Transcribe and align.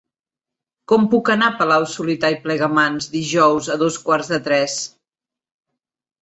Com 0.91 1.03
puc 1.11 1.27
anar 1.33 1.49
a 1.51 1.55
Palau-solità 1.59 2.31
i 2.35 2.37
Plegamans 2.45 3.09
dijous 3.17 3.69
a 3.75 3.77
dos 3.83 4.01
quarts 4.09 4.33
de 4.33 4.41
tres? 4.49 4.79